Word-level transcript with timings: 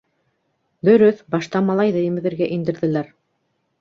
Дөрөҫ, 0.89 1.21
башта 1.35 1.63
малайҙы 1.67 2.03
имеҙергә 2.07 2.49
индерҙеләр. 2.59 3.17